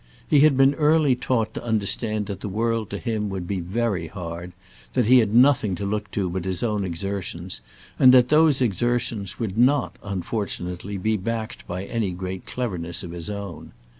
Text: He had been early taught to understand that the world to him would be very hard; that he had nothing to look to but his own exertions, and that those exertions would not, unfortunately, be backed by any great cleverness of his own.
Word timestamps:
He 0.27 0.39
had 0.39 0.57
been 0.57 0.73
early 0.73 1.13
taught 1.15 1.53
to 1.53 1.63
understand 1.63 2.25
that 2.25 2.39
the 2.39 2.49
world 2.49 2.89
to 2.89 2.97
him 2.97 3.29
would 3.29 3.45
be 3.45 3.59
very 3.59 4.07
hard; 4.07 4.51
that 4.93 5.05
he 5.05 5.19
had 5.19 5.35
nothing 5.35 5.75
to 5.75 5.85
look 5.85 6.09
to 6.09 6.27
but 6.27 6.43
his 6.43 6.63
own 6.63 6.83
exertions, 6.83 7.61
and 7.99 8.11
that 8.11 8.29
those 8.29 8.61
exertions 8.61 9.37
would 9.37 9.59
not, 9.59 9.97
unfortunately, 10.01 10.97
be 10.97 11.17
backed 11.17 11.67
by 11.67 11.85
any 11.85 12.13
great 12.13 12.47
cleverness 12.47 13.03
of 13.03 13.11
his 13.11 13.29
own. 13.29 13.73